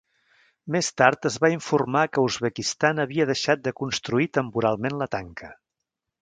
[0.75, 5.53] Més tard es va informar que Uzbekistan havia deixat de construir temporalment la tanca.